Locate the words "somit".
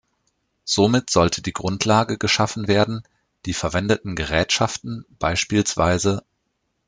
0.65-1.11